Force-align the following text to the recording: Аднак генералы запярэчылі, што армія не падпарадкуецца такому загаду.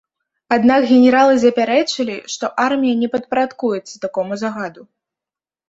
Аднак 0.55 0.87
генералы 0.95 1.33
запярэчылі, 1.43 2.17
што 2.37 2.51
армія 2.67 2.95
не 3.03 3.13
падпарадкуецца 3.13 4.03
такому 4.09 4.43
загаду. 4.47 4.81